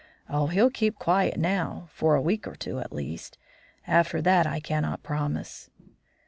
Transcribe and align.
Oh, 0.27 0.47
he'll 0.47 0.71
keep 0.71 0.95
quiet 0.97 1.37
now, 1.39 1.87
for 1.91 2.15
a 2.15 2.21
week 2.23 2.47
or 2.47 2.55
two 2.55 2.79
at 2.79 2.91
least. 2.91 3.37
After 3.85 4.19
that 4.19 4.47
I 4.47 4.59
cannot 4.59 5.03
promise." 5.03 5.69